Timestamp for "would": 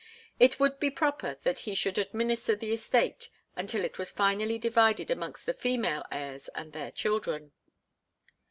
0.59-0.79